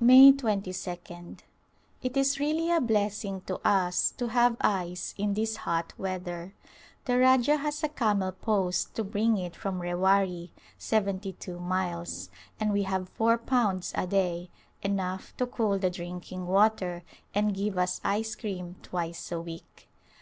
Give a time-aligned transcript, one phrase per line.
[0.00, 1.38] May 2 2d.
[2.02, 6.52] It is really a blessing to us to have ice in this hot weather.
[7.06, 12.28] The Rajah has a camel post to bring it from Rewari— seventy two miles—
[12.60, 14.50] and we have four pounds a day,
[14.82, 17.02] enough to cool the drinking water
[17.34, 19.88] and give us ice cream twice a week.